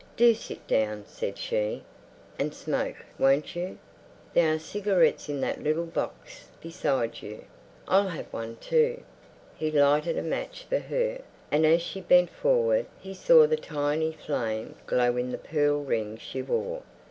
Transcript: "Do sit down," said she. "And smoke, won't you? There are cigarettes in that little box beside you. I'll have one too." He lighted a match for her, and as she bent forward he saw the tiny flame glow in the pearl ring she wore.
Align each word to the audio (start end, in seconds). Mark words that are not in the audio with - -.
"Do 0.17 0.33
sit 0.33 0.65
down," 0.65 1.05
said 1.05 1.37
she. 1.37 1.83
"And 2.39 2.55
smoke, 2.55 3.05
won't 3.19 3.55
you? 3.55 3.77
There 4.33 4.51
are 4.51 4.57
cigarettes 4.57 5.29
in 5.29 5.41
that 5.41 5.61
little 5.61 5.85
box 5.85 6.47
beside 6.59 7.21
you. 7.21 7.45
I'll 7.87 8.07
have 8.07 8.25
one 8.33 8.55
too." 8.55 9.03
He 9.55 9.69
lighted 9.69 10.17
a 10.17 10.23
match 10.23 10.63
for 10.63 10.79
her, 10.79 11.21
and 11.51 11.67
as 11.67 11.83
she 11.83 12.01
bent 12.01 12.31
forward 12.31 12.87
he 12.99 13.13
saw 13.13 13.45
the 13.45 13.57
tiny 13.57 14.11
flame 14.11 14.73
glow 14.87 15.17
in 15.17 15.29
the 15.29 15.37
pearl 15.37 15.83
ring 15.83 16.17
she 16.17 16.41
wore. 16.41 16.81